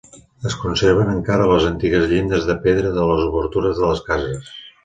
Es 0.51 0.53
conserven 0.61 1.11
encara 1.15 1.45
les 1.51 1.67
antigues 1.71 2.07
llindes 2.13 2.49
de 2.49 2.57
pedra 2.67 2.95
de 2.99 3.07
les 3.13 3.23
obertures 3.29 3.83
de 3.83 3.93
les 3.93 4.05
cases. 4.13 4.53